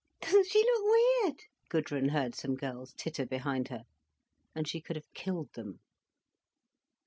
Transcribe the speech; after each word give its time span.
"Doesn't 0.19 0.47
she 0.47 0.57
look 0.63 0.81
weird!" 0.83 1.39
Gudrun 1.69 2.09
heard 2.09 2.33
some 2.33 2.55
girls 2.55 2.91
titter 2.97 3.27
behind 3.27 3.67
her. 3.67 3.83
And 4.55 4.67
she 4.67 4.81
could 4.81 4.95
have 4.95 5.13
killed 5.13 5.53
them. 5.53 5.79